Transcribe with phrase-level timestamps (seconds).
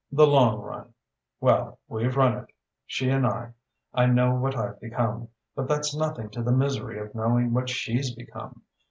[0.11, 0.95] The long run
[1.39, 2.47] well, we've run it,
[2.87, 3.53] she and I.
[3.93, 8.11] I know what I've become, but that's nothing to the misery of knowing what she's
[8.11, 8.63] become.